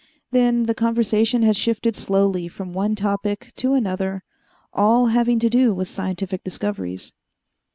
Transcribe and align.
Then 0.31 0.63
the 0.63 0.73
conversation 0.73 1.43
had 1.43 1.55
shifted 1.55 1.95
slowly 1.95 2.47
from 2.47 2.73
one 2.73 2.95
topic 2.95 3.53
to 3.57 3.75
another, 3.75 4.23
all 4.73 5.05
having 5.13 5.37
to 5.37 5.47
do 5.47 5.75
with 5.75 5.89
scientific 5.89 6.43
discoveries. 6.43 7.13